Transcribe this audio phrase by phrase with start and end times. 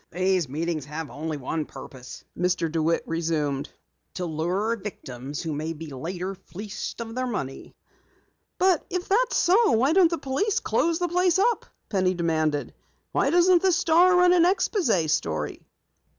[0.11, 2.71] "These meetings have only one purpose," Mr.
[2.71, 3.69] DeWitt resumed.
[4.15, 5.73] "To lure victims who later may
[6.37, 7.75] be fleeced of their money."
[8.57, 11.39] "But if that is so, why don't police close up the place?"
[11.89, 12.73] Penny demanded.
[13.11, 15.61] "Why doesn't the Star run an exposé story?"